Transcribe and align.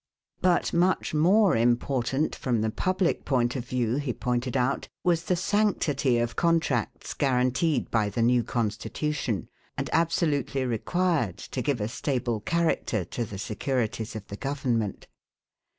But 0.41 0.73
much 0.73 1.13
more 1.13 1.55
important 1.55 2.33
from 2.35 2.61
the 2.61 2.71
public 2.71 3.23
point 3.23 3.55
of 3.55 3.67
view, 3.67 3.97
he 3.97 4.13
pointed 4.13 4.57
out, 4.57 4.87
was 5.03 5.25
the 5.25 5.35
sanctity 5.35 6.17
of 6.17 6.35
contracts 6.35 7.13
guaranteed 7.13 7.91
by 7.91 8.09
the 8.09 8.23
new 8.23 8.43
Constitution, 8.43 9.47
and 9.77 9.91
absolutely 9.93 10.65
required 10.65 11.37
to 11.53 11.61
give 11.61 11.79
a 11.79 11.87
stable 11.87 12.39
character 12.39 13.05
to 13.05 13.23
the 13.25 13.37
securities 13.37 14.15
of 14.15 14.25
the 14.25 14.37
government. 14.37 15.05